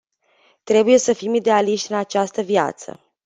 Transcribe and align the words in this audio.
Trebuie 0.63 0.97
să 0.97 1.13
fim 1.13 1.33
idealiști 1.33 1.91
în 1.91 1.97
această 1.97 2.41
viață. 2.41 3.01